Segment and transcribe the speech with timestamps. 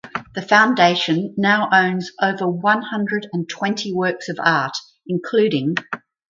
[0.33, 5.75] The Foundation now owns over one hundred and twenty works of art including